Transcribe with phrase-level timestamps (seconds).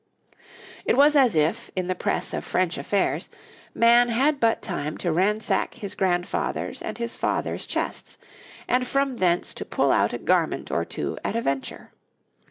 [0.83, 3.29] It was as if, in the press of French affairs,
[3.75, 8.17] man had but time to ransack his grandfather's and his father's chests,
[8.67, 11.91] and from thence to pull out a garment or two at a venture.